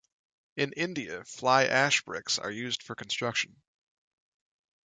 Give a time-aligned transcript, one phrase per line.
[0.55, 3.61] In India, fly ash bricks are used for construction.